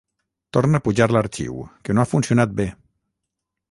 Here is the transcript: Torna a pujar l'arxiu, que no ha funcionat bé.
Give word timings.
Torna 0.57 0.79
a 0.79 0.85
pujar 0.87 1.07
l'arxiu, 1.15 1.61
que 1.85 1.97
no 1.99 2.05
ha 2.07 2.11
funcionat 2.15 2.61
bé. 2.63 2.71